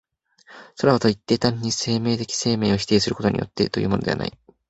[0.77, 4.33] さらばといって、単に生物的生命を否定することによってというのでもない。